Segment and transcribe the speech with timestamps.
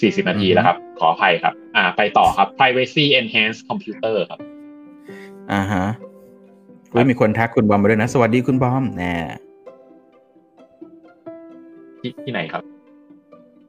[0.00, 4.40] 40 นาทีแล้วครับ ขออภัยครับ อ่า ไปต่อครับ privacy enhanced computer ครับ
[5.52, 5.84] อ่าฮะ
[6.90, 9.12] เฮ้ยมีคนทักคุณบอมมาด้วยนะ สวัสดีคุณบอมแน่
[12.00, 12.62] ที่ที่ไหนครับ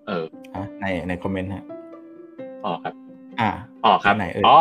[0.08, 0.24] เออ
[0.56, 1.64] อะในในคอมเมนต์ฮะ
[2.66, 2.94] อ๋อครับ
[3.40, 3.50] อ่า
[3.86, 4.60] อ๋อครับไหนเอ่ยอ๋อ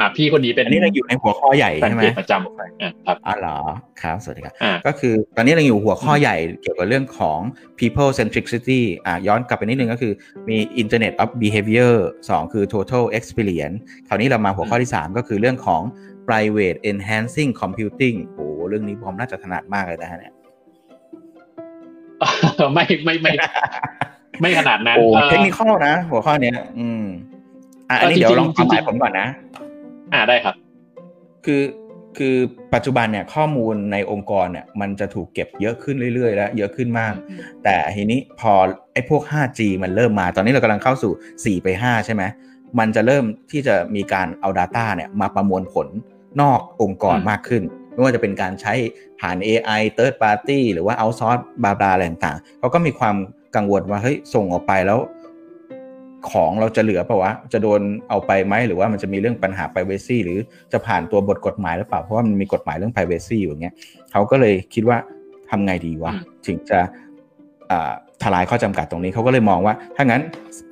[0.00, 3.56] อ่าพี่คนนี้เป็นอันนี้เราอยู่ในหัวข้อใหญ่แฟนใช่ไหมเพจประจำอ่าครับอ๋อเหรอ
[4.02, 7.38] ครับสวัสดีครับอ่าก็คือตอนนี้เราอยู่หัวข้อใหญ่เกี่ยวกับเรื่องของ
[7.78, 10.12] people centricity อะย้อนกลับไปนิดนึงก็คือ
[10.48, 11.94] มี internet of behavior
[12.28, 13.76] 2 คือ total experience
[14.08, 15.82] คราวนี้เรามาหัวข้อที่ 3 ก็คือเรื่องของ
[16.28, 20.34] private enhancing computing โอ้โหเรื่องนี้ผมน่าจะถนัดมากเลยนะฮะเนี่ย
[22.74, 23.32] ไม่ไม่ไม่
[24.40, 27.04] ไม่ขนาดนั้นโอ้เอ่อเทคนิคอลนะ หัวข้อเนี้ย อืม
[27.90, 29.26] อะอันนี้เออเดี๋ยวลองจริความงๆหมายผมก่อนนะ
[30.12, 30.54] อ่าได้ครับ
[31.46, 31.62] คือ
[32.18, 32.36] คือ
[32.74, 37.14] ปัจจุบันเนี่ยข้อมูลในองค์กรเนี่ยมันจะถูกเก็บเยอะขึ้นเรื่อยๆ แล้วเยอะขึ้นมาก
[37.64, 38.52] แต่ทีนี้พอ
[38.92, 41.12] ไอ้พวก 5G มันเริ่มมา ตอนนี้เรากำลังเข้าสู่
[41.58, 42.22] 4 ไป 5 ใช่ไหม
[42.78, 45.86] มันจะเริ่มที่จะมีการเอา Data เนี่ยมาประมวลผล
[46.40, 48.72] นอกองค์กรอืมมากขึ้น ไม่ว่าจะเป็นการใช้
[49.20, 53.16] ผ่าน AI third party หรือว่า outsource บลาบลาอะไรต่างๆเขาก็มีความ
[53.56, 54.98] กังวลว่าเฮ้ยส่งออกไปแล้ว
[56.30, 60.38] ของเราจะเหลือเปล่าวะ จะโดนเอาไปไหมหรือว่ามันจะมีเรื่องปัญหา privacy หรือ
[60.72, 63.74] จะผ่านตัวบทกฎหมายหรือเปล่า เพราะว่ามันมีกฎหมายเรื่อง privacy อยู่อย่างเงี้ย
[64.12, 64.98] เขาก็เลยคิดว่า
[65.50, 66.78] ทำไงดีวะอืมถึงจะ
[67.70, 70.22] อ่าทลายข้อจำกัดตรงนี้เขาก็เลยมองว่า ถ้างั้น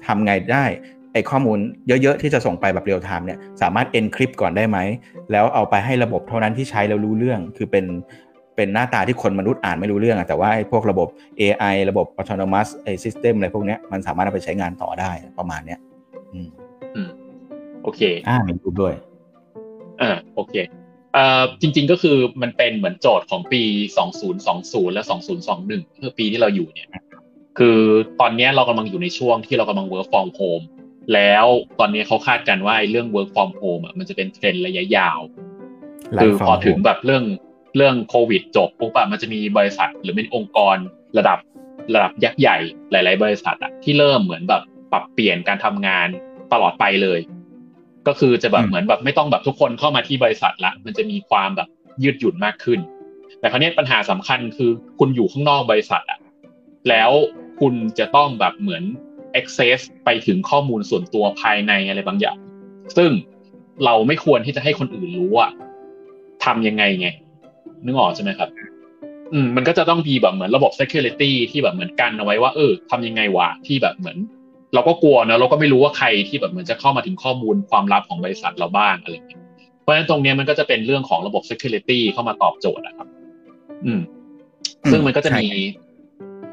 [0.07, 0.65] ทำไงได้
[1.13, 4.79] ไอ้ข้อมูลเยอะ ๆ ที่จะส่งไปแบบ real-time เนี่ยสามารถ encrypt ก่อนได้ไหม
[5.33, 7.85] แล้วเอาไปให้ระบบเท่านั้นที่ใช้แล้วรู้เรื่องคือเป็น
[8.59, 11.09] เป็นหน้าตาที่คนมนุษย์อ่านไม่รู้เรื่องอะแต่ว่าไอ้พวกระบบ
[11.41, 15.79] AI ระบบ autonomous ไอ้ system อะไรพวกเนี้ยมันสามารถเอาไปใช้งานต่อได้ประมาณเนี้ย
[16.35, 16.49] อืม
[16.95, 17.11] อืม
[17.83, 18.95] โอเค อ่ามีรูปด้วย
[20.01, 20.55] อ่าโอเค
[21.15, 23.63] เอ่อจริง ๆก็คือมันเป็นเหมือนโจทย์ของปี
[24.29, 25.03] 2020 และ
[25.51, 26.89] 2021คือปีที่เราอยู่เนี่ย
[27.59, 27.79] คือ
[28.21, 30.65] ตอนเนี้ยเรากำลังอยู่ในช่วงที่เรากำลัง work from home
[31.15, 31.47] แล้ว
[31.79, 35.21] ตอนนี้เขาคาดกันว่าไอ้เรื่อง work from home อะมันจะเป็นเทรนด์ระยะยาว
[36.17, 37.25] Life คือ from พอถึง home แบบเรื่อง
[37.77, 40.77] เรื่องโควิดจบปุ๊บอะมันจะมีบริษัทหรือเป็นองค์กร
[41.19, 41.39] ระดับ
[41.95, 42.59] ระดับยักษ์ใหญ่
[42.91, 44.63] หลาย ๆ บริษัทอะที่เริ่มเหมือนแบบ
[44.93, 46.09] ปรับเปลี่ยนการทำงาน
[46.53, 47.21] ตลอดไปเลย
[48.07, 51.69] ก็คือจะแบบเหมือนแบบไม่ต้องแบบทุกคนเข้ามาที่บริษัทละ มันจะมีความแบบ
[52.03, 52.81] ยืดหยุ่นมากขึ้น
[53.41, 56.19] แต่คราวนี้ปัญหาสำคัญคือคุณอยู่ข้างนอกบริษัทอะ
[56.89, 57.11] แล้ว
[57.61, 58.83] คุณจะต้องแบบเหมือน
[59.41, 62.37] access ไปถึงข้อมูลส่วนตัวภายในอะไรบางอย่าง
[62.97, 63.11] ซึ่ง
[63.85, 65.51] เราไม่ควรที่จะให้คนอื่นรู้อะ
[66.45, 67.09] ทำยังไงไง
[67.85, 68.49] นึกออกใช่ไหมครับ
[69.33, 74.19] อืมมันก็จะต้องมีแบบเหมือนระบบ security ที่แบบเหมือนกันเอาไว้ว่า เออทำยังไงวะที่แบบเหมือน
[74.75, 79.43] เราก็กลัวนะเราก็ไม่รู้ว่าใครที่แบบเหมือนจะเข้ามาถึงข้อมูลความลับของบริษัทเราบ้างอะไรอย่างเงี้ย
[79.81, 83.09] เพราะฉะนั้นตรงเนี้ยมันก็จะเป็นเรื่องของระบบ security เข้ามาตอบโจทย์นะครับ
[83.85, 84.01] อืม
[84.91, 85.87] ซึ่งมันก็จะมีใช่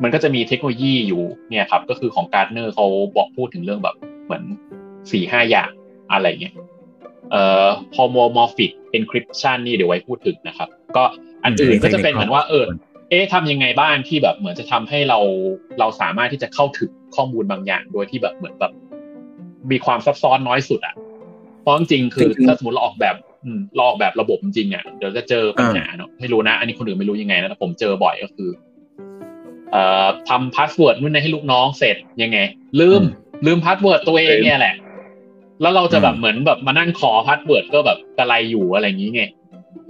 [0.03, 2.85] มันก็จะมีเทคโนโลยีอยู่เนี่ยครับ ก็คือของการ์ดเนอร์เขา
[3.17, 3.95] บอกพูดถึงเรื่องแบบ
[4.25, 4.43] เหมือน
[5.11, 5.71] สี่ห้าอย่าง
[6.11, 6.55] อะไรเงี้ย
[7.31, 11.03] เอ่อ homomorphic encryption นี่เดี๋ยวไว้พูดถึงนะครับ ก็
[11.43, 12.65] อันอื่นก็จะเป็นเหมือนว่าเออ
[13.09, 15.19] เอ๊ะทำยังไงบ้างที่แบบเหมือนจะทำให้เรา
[15.79, 18.71] เราสามารถที่จะเข้าถึงข้อมูลบางอย่าง โดยที่แบบเหมือนแบบ
[19.71, 20.95] มีความซับซ้อนน้อยสุดอะ
[21.61, 28.49] เพราะจริงๆคือจริงๆถ้าสมมติเราออกแบบอืมเราออกแบบระบบจริงๆอะเดี๋ยวจะเจอปัญหาเนาะไม่รู้นะ อันนี้คนอื่นไม่รู้ยังไงนะแต่ผมเจอบ่อยก็คือ
[29.71, 32.37] เอ่อทำ password นู่นนี่ให้ลูกน้องเสร็จยังไง
[32.79, 33.01] ลืม
[33.45, 34.75] ลืม password ตัวเองเนี่ยแหละ
[35.61, 39.23] แล้วเราจะแบบเหมือนแบบมานั่งขอ password ก็แบบกระไรอยู่อะไรอย่างนี้ไง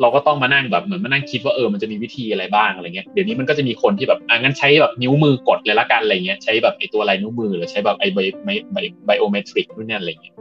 [0.01, 10.35] เราก็ต้องมานั่งแบบเหมือนมานั่งคิดว่าเออมันจะมีวิธีอะไรบ้างอะไรเงี้ยเดี๋ยวนี้มันก็จะมีคนที่แบบอะงั้นใช้แบบนิ้วมือกดเลยละกันอะไรเงี้ยใช้แบบไอตัวลายนิ้วมือหรือใช้แบบไอ bi bi bi biometric นู่นนี่อะไรเงี้ย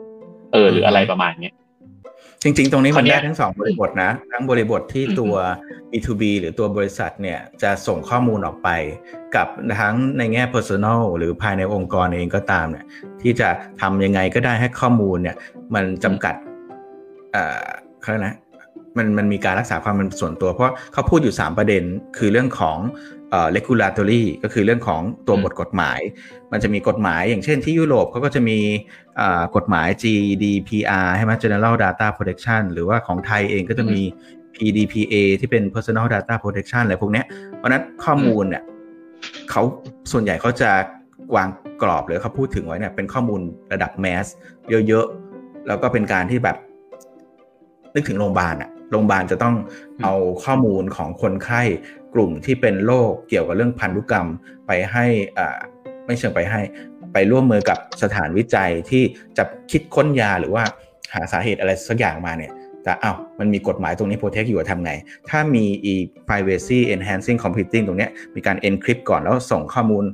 [0.52, 1.54] เออหรืออะไรประมาณเนี้ย
[2.44, 5.34] จริง ๆ ตรงนี้มันคราวเนี้ได้ทั้งสองบริบทนะ ทั้งบริบทที่อืมตัว
[5.92, 8.68] B2B หรือตัวบริษัทเนี่ยจะส่งข้อมูลออกไป
[9.36, 9.48] กับ
[9.80, 12.84] ทั้งในแง่ personal หรือภายในองค์กรเองก็ตามเนี่ย
[13.22, 13.48] ที่จะ
[13.80, 15.36] ทำยังไงก็ได้ให้ข้อมูลเนี่ย
[15.74, 16.34] มันจำกัด
[17.32, 17.66] เอ่อ
[18.00, 18.34] เขาเรียกนะ
[18.96, 21.82] มันมันมีการรักษาความเป็นส่วนตัว เพราะเขาพูดอยู่ 3 ประเด็น
[22.18, 22.78] คือเรื่องของ
[23.30, 26.00] เอ่อ regulatory ก็คือเรื่องของตัวอืมบทกฎหมาย
[26.52, 28.58] มันจะมีกฎหมายอย่างเช่นที่ยุโรปเขาก็จะมี
[29.20, 34.00] อ่ากฎหมาย GDPR ใช่ไหม General Data Protection หรือว่าของไทยเองก็จะมี
[34.54, 37.26] PDPA ที่เป็น Personal Data Protection อะไรพวกเนี้ย
[37.56, 38.62] เพราะฉะนั้นข้อมูลเนี่ย
[39.50, 39.62] เขา
[40.12, 40.70] ส่วนใหญ่เขาจะ
[41.36, 41.48] วาง
[41.82, 43.40] กรอบหรือเขาพูดถึงไว้เนี่ยเป็นข้อมูล
[43.72, 44.26] ระดับแมส
[44.88, 46.56] เยอะๆ แล้วก็เป็นการที่แบบ
[47.94, 49.56] นึกถึงโรงพยาบาลอะ โรงพยาบาลจะต้อง
[50.02, 50.14] เอา
[50.44, 51.62] ข้อมูลของคนไข้
[52.14, 54.26] กลุ่มที่เป็นโรคเกี่ยวกับเรื่องพันธุกรรม
[54.66, 55.04] ไปให้
[55.38, 55.58] อ่า
[56.06, 56.60] ไม่เชิงไปให้
[57.12, 59.02] ไปร่วมมือกับสถานวิจัยที่
[59.38, 60.64] จะคิดค้นยาหรือว่า
[61.14, 62.52] หาสาเหตุอะไรสักอย่างมาเนี่ย
[62.84, 64.92] แต่อ้าวมันมีกฎหมายตรงนี้ protect อยู่อะทำไง
[65.30, 65.94] ถ้ามี e
[66.28, 70.04] privacy enhancing computing ตรงเนี้ยมีการ encrypt ก่อนแล้วส่งข้อมูล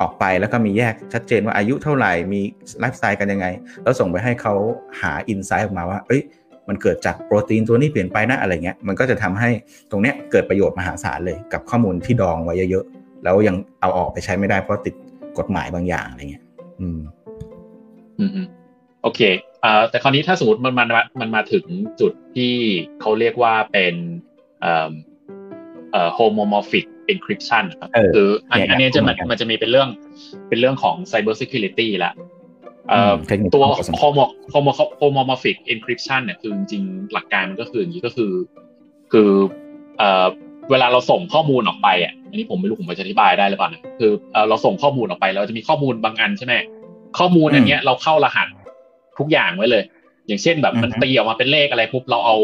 [0.00, 2.40] ออกไปแล้วก็มีแยกชัดเจนว่าอายุเท่าไหร่ มี
[2.80, 3.46] ไลฟ์สไตล์กันยังไง
[3.82, 4.54] แล้วส่งไปให้เขา
[5.00, 6.22] หา insight ออกมาว่า เอ้ย
[6.70, 9.50] มันเกิดจากโปรตีนตัวนี้เปลี่ยนไปนะอะไรเงี้ยมันก็จะทำให้
[9.90, 14.94] ตรงเนี้ยเกิดประโยชน์มหาศาลเลยกับข้อมูลที่ดองไว้เยอะๆแล้วยังเอาออกไปใช้ไม่ได้เพราะติด
[15.38, 16.44] กฎหมายบางอย่างอะไรเงี้ย
[16.80, 16.98] อืม
[18.18, 18.46] อืม
[19.02, 19.20] โอเค
[19.64, 20.88] อ่าแต่คราวนี้ถ้าสมมติมันมัน
[21.20, 21.64] มันมาถึง
[22.00, 22.54] จุดที่
[23.00, 23.94] เขาเรียกว่าเป็น
[24.60, 24.90] เอ่อ
[25.92, 29.88] เอ่อ homomorphic encryption ครับคืออันอันนี้จะมันมันจะมีเป็นเรื่อง
[30.48, 32.12] เป็นเรื่องของ cyber security ละ
[33.54, 33.64] ตัว
[34.00, 38.32] homo homo homomorphic encryption เนี่ยคือจริงหลักการมันก็คืออย่างนี้ก็คือ
[39.12, 39.30] คือ
[39.98, 40.26] เอ่อ
[40.70, 44.10] เวลาเราส่งข้อมูลออกไปอะอันนี้ผมไม่รู้ผมจะอธิบายได้หรือเปล่านะคือ
[44.48, 46.54] เราส่งข้อมูลออกไปเราจะมีข้อมูลบางอันใช่ไหม
[47.18, 48.48] ข้อมูลอันเนี้ยเราเข้ารหัส
[49.18, 49.82] ทุกอย่างไว้เลย
[50.26, 52.36] อย่างเช่นแบบมันตีออกมาเป็นเลขอะไรปุ๊บเราเอา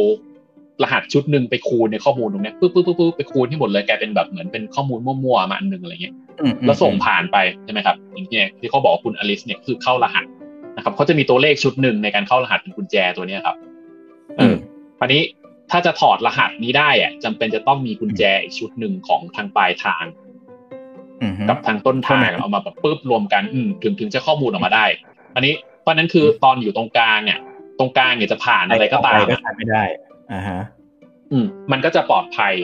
[0.83, 6.15] รหัสชุดหนึ่งไปคูณในข้อมูลตรงนี้ปึ๊บปึ๊บปึ๊บปึ๊บไปคูณที่หมดเลยกลายเป็นแบบเหมือนเป็นข้อมูลมั่วๆมาอันหนึ่งอะไรเงี้ย
[6.67, 10.25] แล้วส่งผ่านไปใช่ไหมครับอย่างที่ที่เขาบอกคุณอลิสเนี่ยคือเข้ารหัส
[10.77, 13.57] นะครับเขาจะมีตัวเลขชุดหนึ่งในการเข้ารหัสเป็นกุญแจตัวนี้ครับ
[14.37, 14.55] เออ
[15.01, 15.23] อันนี้
[15.71, 20.05] ถ้าจะถอดรหัสนี้ได้อะจำเป็นจะต้องมีกุญแจอีกชุดหนึ่งของทางปลายทาง
[21.49, 24.87] กับทางต้นทางเอามาแบบปึ๊บรวมกันอืถึงถึงจะข้อมูลออกมาได้
[25.35, 27.39] อันนี้เพราะนั้นคือตอนอยู่ตรงกลางเนี่ย
[27.79, 29.85] ตรงกลางเนี่ยจะผ่านอะไรก็ตามก็ไม่ได้
[30.33, 30.61] อ่าฮะ
[31.33, 32.55] อืมมันก็จะปลอดภัย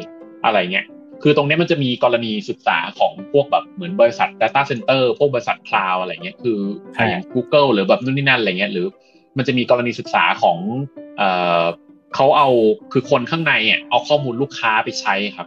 [0.45, 0.87] อะไรเงี้ย
[1.23, 6.59] คือตรงนี้มันจะมีกรณีศึกษาของพวกแบบเหมือนบริษัท Data Center พวกบริษัทคลาวอะไรเงี้ยคือ
[6.95, 8.87] อย่าง Google หรือแบบนู่นนี่นั่นอะไรเงี้ยหรือ
[9.37, 10.59] มันจะมีกรณีศึกษาของ
[11.17, 11.29] เอ่
[11.63, 11.65] อ
[12.15, 12.49] เขาเอา
[12.93, 15.47] คือคนข้างในอะเอาข้อมูลลูกค้าไปใช้ครับ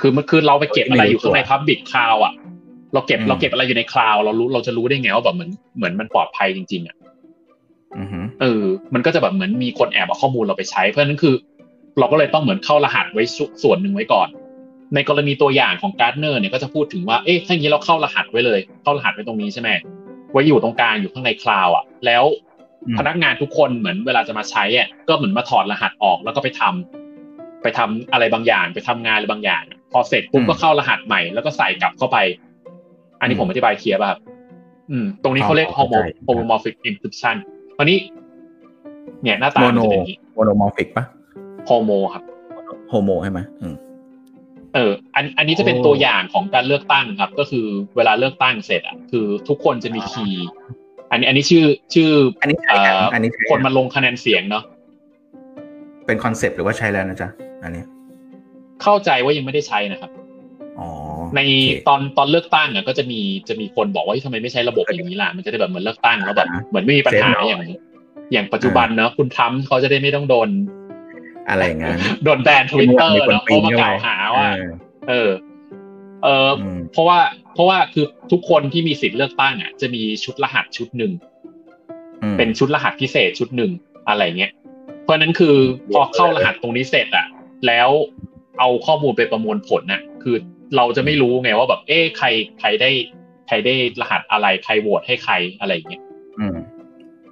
[0.00, 2.34] คือมันคือเราไปเก็บอะไรอยู่ข้างใน Public Cloud อะ
[2.92, 6.96] เราเก็บเราเก็บอะไรอยู่ในคลาวเรารู้เราจะรู้ได้ไงว่าแบบเหมือนเหมือนมันปลอดภัยจริงๆอะ
[8.40, 11.34] เออ มันก็จะแบบเหมือนมีคนแอบเอาข้อมูลเราไปใช้ เพราะฉะนั้นคือ
[11.98, 13.24] เราก็เลยต้องเหมือนเข้ารหัสไว้
[13.62, 14.28] ส่วนหนึ่งไว้ก่อน
[14.94, 19.70] ในกรณีตัวอย่างของการ์ดเนอร์เนี่ยก็จะพูดถึงว่า เอ๊ะถ้าอย่างนี้เราเข้ารหัสไว้เลย เข้ารหัสไว้ตรงนี้ใช่ไหม
[20.32, 22.24] ไว้อยู่ตรงกลางอยู่ข้างในคลาวอะ แล้ว
[22.98, 29.62] พนักงานทุกคนเหมือนเวลาจะมาใช้อะก็เหมือนมาถอดรหัสออกแล้วก็ไปทำไปทำอะไรบางอย่าง ไปทำงานอะไรบางอย่าง
[29.92, 32.18] พอเสร็จปุ๊บก็เข้ารหัสใหม่แล้วก็ใส่กลับเข้าไป
[33.20, 34.20] อันนี้ผมอธิบายเคลียร์ป่ะครับ
[34.90, 35.68] อืม ตรงนี้เขาเรียก
[36.26, 37.61] homomorphic encryption ตอนนี้
[39.22, 41.04] เนี่ยหน้าตามันจะเป็นอย่างนี้ monomorphic ปะ
[41.66, 42.22] โฮโมครับ
[42.88, 43.40] โฮโมใช่ไหม
[44.74, 50.46] เออ อันอันนี้จะเป็นตัวอย่างของการเลือกตั้งครับ ก็คือเวลาเลือกตั้งเสร็จอะคือทุกคนจะมีคีย์
[51.10, 51.64] อันนี้ อันนี้ชื่อ
[51.94, 52.56] ชื่อ อันนี้
[53.14, 54.64] อันนี้คนมาลงคะแนนเสียงเนาะ
[56.06, 57.28] เป็นคอนเซปต์หรือว่าใช้แล้วนะจ๊ะ
[57.62, 57.82] อันนี้
[58.82, 60.10] เข้าใจว่ายังไม่ได้ใช้นะครับ
[61.36, 61.40] ใน
[61.88, 67.62] ตอนตอนเลือกตั้งอะก็จะมีจะมีคนบอกว่าทำไมไม่ใช้ระบบอย่างนี้ล่ะมันจะได้แบบเหมือนเลือกตั้งแล้วแบบเหมือนไม่มีปัญหาอย่าง
[68.32, 70.48] อย่างปัจจุบันเนาะคุณทำเขาจะได้ไม่ต้องโดน
[71.48, 74.48] อะไรเงี้ยโดนแบนทวิตเตอร์เนาะเพราะมากล่าวหาว่า
[75.08, 75.30] เออ
[76.22, 76.50] เออ
[76.92, 77.18] เพราะว่า
[77.54, 81.12] เพราะว่าคือทุกคนที่มีสิทธิ์เลือกตั้งอะจะมีชุดรหัสชุดหนึ่ง
[82.38, 83.70] เป็นชุดรหัสพิเศษชุดหนึ่ง
[84.08, 84.52] อะไรเงี้ย
[85.02, 85.54] เพราะนั้นคือ
[85.92, 87.26] พอเข้ารหัสตรงนี้เสร็จอะ
[87.66, 87.88] แล้ว
[88.58, 90.36] เอาข้อมูลไปประมวลผลน่ะ คือ
[90.76, 92.26] เราจะไม่รู้ไงว่าแบบ เอ๊ะใคร
[92.60, 92.90] ใครได้
[93.48, 96.02] ใครได้รหัสอะไรใครโหวตให้ใครอะไรเงี้ย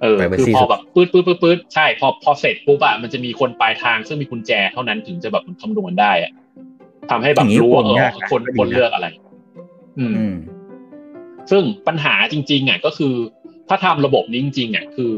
[0.01, 6.31] เออคือพอแบบปื๊ดปื๊ดปื๊ดปื๊ดใช่พอพอเสร็จปุ๊บอะมันจะมีคนปลายทางซึ่งมีกุญแจเท่านั้นถึงจะแบบมันคำนวณได้อะ
[7.09, 7.97] ทำให้แบบรู้ว่าเออ
[8.31, 9.07] คนคนเลือกอะไร
[9.99, 10.13] อืม
[11.51, 13.13] ซึ่งปัญหาจริง ๆอะก็คือ
[13.69, 15.13] ถ้าทำระบบนี้จริงๆอะคือ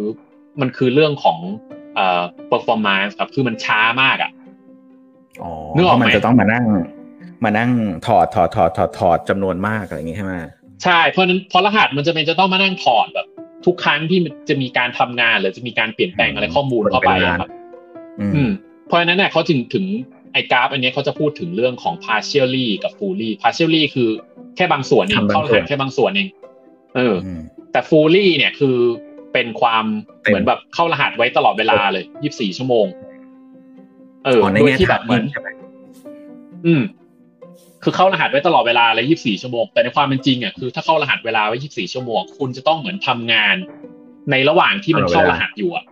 [0.62, 1.40] มันคือเรื่องของ
[1.96, 4.32] เอ่อ performance ครับคือมันช้ามากอะ
[5.42, 6.64] อ๋อเนื่องมันจะต้องมานั่ง
[7.44, 7.72] มานั่ง
[8.08, 10.34] ถอดถอดถอดถอดถอดจำนวนมากอะไรอย่างงี้ใช่ไหม
[10.84, 13.28] ใช่เพราะนั้นพอรหัสมันจะเป็นจะต้องมานั่งถอดแบบ
[13.66, 14.20] ทุกครั้งที่
[14.50, 17.50] จะมีการทำงานหรือจะมีการเปลี่ยนแปลงอะไรข้อมูลเข้าไปครับ
[18.36, 18.52] อืม
[18.88, 19.86] เพราะฉะนั้นเนี่ยเขาถึงถึง
[20.34, 24.10] ไอ้กราฟ อันนี้เขาจะพูดถึงเรื่องของ partially กับ fully partially คือ
[24.56, 26.28] แค่บางส่วนเองเข้ารหัสแค่บางส่วนเอง
[26.96, 27.16] เออ
[27.72, 28.78] แต่ fully เนี่ยคือ
[29.34, 29.86] เป็นความ
[30.22, 32.86] เหมือนแบบเข้ารหัสไว้ตลอดเวลาเลยยี่สิบสี่ชั่วโมง
[34.26, 35.24] เออโดยที่แบบเหมือน
[36.66, 36.82] อืม
[37.84, 43.56] คือเข้ารหัสไว้ตลอดเวลาเลย24 ชั่วโมง แต่ในความเป็นจริงอะคือถ้าเข้ารหัสเวลาไว้ 24 ชั่วโมง คุณจะต้องเหมือนทำงาน
[44.32, 45.86] ในระหว่างที่มันเข้ารหัสอยู่อะ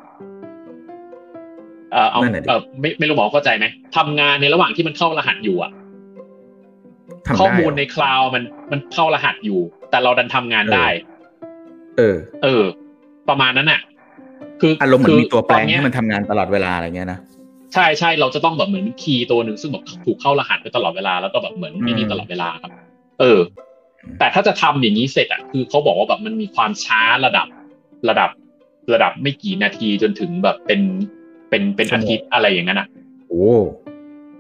[1.92, 3.66] เออเอาเออไม่ไม่รู้หมอเข้าใจไหม
[3.98, 5.72] ทำงานในระหว่างที่มันเข้ารหัสอยู่อะ
[7.40, 10.88] ข้อมูลในคลาวมันมันเข้ารหัสอยู่ แต่เราดันทำงานได้
[11.98, 12.64] เออ เออ
[13.30, 13.82] ประมาณนั้นอะ
[14.62, 17.20] คืออารมณ์เหมือนมีตัวแปลงที่มันทำงานตลอดเวลาอะไรเงี้ยนะ
[17.74, 22.72] ใช่ใช่เราจะต้องแบบเหมือนคีย์ตัวหนึ่งซึ่งแบบถูกเข้ารหัสไปตลอดเวลาแล้วก็แบบเหมือนไม่มีตลอดเวลาครับ
[23.20, 23.40] เออ
[24.20, 27.48] แต่ถ้าจะทำอย่างนี้เสร็จอะคือเขาบอกว่าแบบมันมีความช้าระดับ
[28.10, 28.30] ระดับ
[28.94, 30.82] ระดับไม่กี่นาทีจนถึงแบบเป็น
[31.50, 32.88] เป็นเป็นอาทิตย์อะไรอย่างนั้นอะ
[33.30, 33.46] โอ้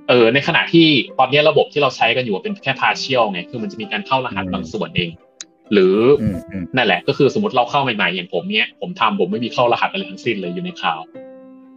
[0.09, 0.87] เออในขณะที่
[1.19, 5.09] ตอนนี้ระบบที่เราใช้กันอยู่เป็นแค่พาเชียลไงคือมันจะมีการเข้ารหัสบางส่วนเอง
[5.73, 11.05] หรืออืมอืมนั่นแหละ ก็คือสมมติเราเข้าใหม่ๆอย่างผมเนี้ยผมทำผมไม่มีเข้ารหัสอะไรทั้งสิ้นเลยอยู่ในคลาวด์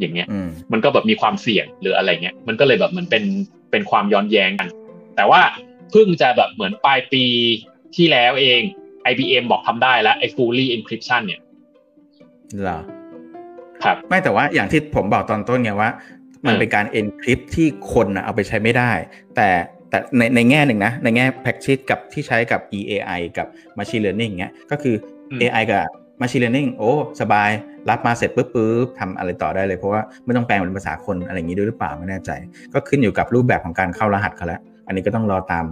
[0.00, 3.24] อย่างเงี้ยอืมมันก็แบบมีความเสี่ยงหรืออะไรเงี้ยมันก็เลยแบบเหมือนเป็น
[3.70, 4.68] เป็นความย้อนแย้งกัน
[5.16, 5.40] แต่ว่า
[5.90, 7.24] เพิ่งจะแบบเหมือนปลายปี
[7.96, 8.60] ที่แล้วเอง
[9.10, 11.40] IBM บอกทำได้แล้วไอ้ fully encryption เนี่ย
[12.62, 12.80] เหรอ
[13.84, 15.90] ครับไม่แต่ว่าอย่างที่ผมบอกตอนต้นไงว่า
[16.46, 18.92] มันเออเป็นการ encrypt ที่คนน่ะเอาไปใช้ไม่ได้
[19.36, 19.48] แต่
[19.90, 23.46] แต่ในในแง่หนึ่งนะ ในแง่ practice กับที่ใช้กับ EAI กับ
[23.78, 24.94] machine learning เงี้ยก็คือ
[25.30, 25.34] อ
[26.20, 26.90] ม AI กับ machine learning โอ้
[27.20, 27.50] สบาย
[27.90, 32.30] รับมาเสร็จปุ๊บปุ๊บทำอะไรต่อได้เลย เพราะว่าไม่ต้องแปลงเป็นภาษาคนอะไรอย่างนี้ด้วยหรือเปล่าไม่แน่ใจ
[32.74, 35.64] ก็ขึ้นอยู่กับรูปแบบของการเข้ารหัสเขาแล้ว อันนี้ก็ต้องรอตาม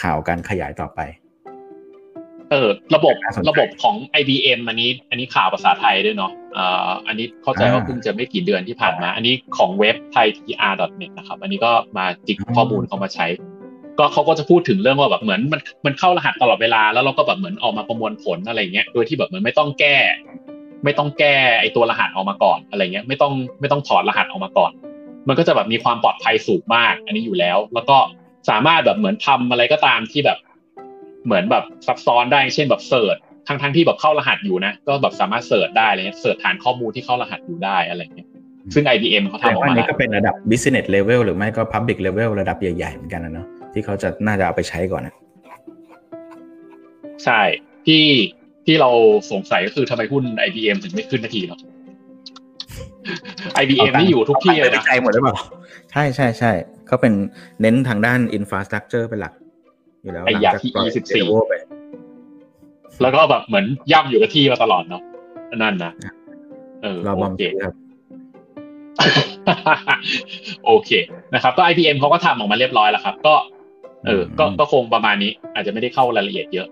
[0.00, 1.00] ข่าวการขยายต่อไป
[2.50, 13.26] เออ ระบบน่าสนใจระบบของ IBM อันนี้ อันนี้ข่าวภาษาไทยด้วยเนาะอ่าอันนี้เข้าใจว่าอ่าเพิ่งจะไม่กี่เดือนที่ผ่านมา อันนี้ของเว็บ thaitr.net นะครับ อันนี้ก็มาจิกอ๋อข้อมูลเขามาใช้
[13.98, 19.96] ก็เขาก็จะพูดถึงเรื่องว่าแบบเหมือนมันมันเข้ารหัสตลอดเวลา แล้วเราก็แบบเหมือนออกมาประมวลผลอะไรเงี้ยโดยที่แบบเหมือนไม่ต้องแก้
[20.84, 24.72] ไม่ต้องแก้ไอตัวรหัสออกมาก่อนอะไรเงี้ยไม่ต้องไม่ต้องถอดรหัสออกมาก่อน
[25.28, 27.96] มันก็จะแบบมีความปลอดภัยสูงมาก อันนี้อยู่แล้ว แล้วก็
[28.50, 30.38] สามารถแบบเหมือนทำอะไรก็ตามที่แบบ
[31.24, 33.16] เหมือนแบบซับซ้อนได้เช่นแบบ search
[33.48, 38.25] ทั้งทั้งที่แบบเข้ารหัสอยู่นะ ก็แบบสามารถ search ได้เงี้ย search ฐานข้อมูลที่เข้ารหัสอยู่ได้อะไรเงี้ย
[38.74, 45.14] ซึ่ง IBM เขาแต่ทำออกว่าอัมานนี้แล้วก็เป็นระดับ business level หรือไม่ก็ public level ระดับใหญ่ๆเหมือนกันนะเนาะที่เขาจะน่าจะเอาไปใช้ก่อนนะ
[47.24, 47.40] ใช่
[47.86, 48.04] ที่
[48.66, 48.90] ที่เรา
[49.30, 51.60] สงสัยก็คือทำไมหุ้น IBM ถึงไม่ขึ้นนาทีเนาะ
[53.62, 55.36] IBM นี่อยู่ทุกที่เลยนะใจหมดหรือเปล่า
[55.92, 56.52] ใช่ใช่ใช่
[56.86, 57.12] เขาเป็น
[57.60, 59.32] เน้นทางด้าน infrastructure เป็นหลัก
[60.02, 61.52] อยู่แล้วไอ้หลังยาจากที่ปล่อย E14 Lenovo ไป
[63.02, 65.02] แล้วก็แบบเหมือนย่ำอยู่กับที่มาตลอดเนาะ
[65.56, 65.92] นั่นนะ
[66.82, 67.74] เออรอบอมโอเคทีครับ
[70.66, 70.90] โอเค
[71.34, 73.34] นะครับ ก็ IBM เขาก็ทำออกมาเรียบร้อยแล้วครับ ก็
[74.06, 76.68] เออก็ก็คงประมาณนี้ อาจจะไม่ได้เข้ารายละเอียดเยอะ